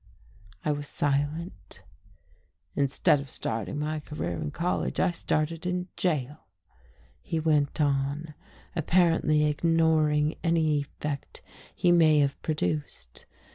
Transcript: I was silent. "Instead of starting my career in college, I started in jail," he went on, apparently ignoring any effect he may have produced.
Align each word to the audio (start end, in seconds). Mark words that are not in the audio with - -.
I 0.65 0.71
was 0.71 0.87
silent. 0.87 1.83
"Instead 2.75 3.19
of 3.19 3.29
starting 3.29 3.77
my 3.77 3.99
career 3.99 4.39
in 4.41 4.49
college, 4.49 4.99
I 4.99 5.11
started 5.11 5.67
in 5.67 5.89
jail," 5.95 6.47
he 7.21 7.39
went 7.39 7.79
on, 7.79 8.33
apparently 8.75 9.45
ignoring 9.45 10.37
any 10.43 10.79
effect 10.79 11.43
he 11.75 11.91
may 11.91 12.17
have 12.17 12.41
produced. 12.41 13.27